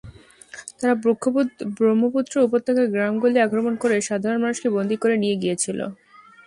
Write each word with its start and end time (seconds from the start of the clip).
তাঁরা 0.77 0.95
ব্রহ্মপুত্র 1.77 2.33
উপত্যকার 2.47 2.85
গ্রামগুলি 2.93 3.37
আক্রমণ 3.41 3.73
করে 3.81 3.95
সাধারণ 4.09 4.39
মানুষকে 4.43 4.67
বন্দী 4.75 4.95
করে 4.97 5.15
নিয়ে 5.23 5.39
গিয়েছিল। 5.41 5.79